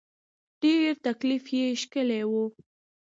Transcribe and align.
ډېر 0.61 0.91
تکليف 1.05 1.43
یې 1.57 1.65
کشلی 1.91 2.23
و. 2.29 2.31